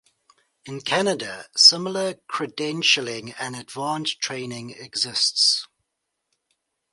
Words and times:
In 0.65 0.81
Canada, 0.81 1.45
similar 1.55 2.15
credentialing 2.15 3.35
and 3.37 3.55
advanced 3.55 4.19
training 4.19 4.71
exists. 4.71 5.67